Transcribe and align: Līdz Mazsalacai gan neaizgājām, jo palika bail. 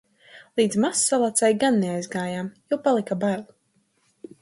Līdz 0.59 0.77
Mazsalacai 0.85 1.51
gan 1.65 1.79
neaizgājām, 1.85 2.51
jo 2.75 2.83
palika 2.89 3.23
bail. 3.27 3.49